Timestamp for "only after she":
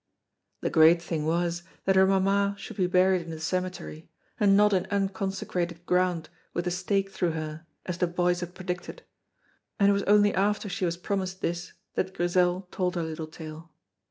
10.05-10.85